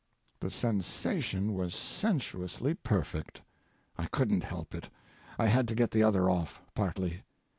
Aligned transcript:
The 0.39 0.49
sensation 0.49 1.53
was 1.53 1.75
sensuously 1.75 2.73
perfect: 2.73 3.43
I 3.99 4.07
couldn't 4.07 4.41
help 4.43 4.73
it. 4.73 4.89
I 5.37 5.45
had 5.45 5.67
to 5.67 5.75
get 5.75 5.91
the 5.91 6.01
other 6.01 6.27
off, 6.27 6.59
partly. 6.73 7.21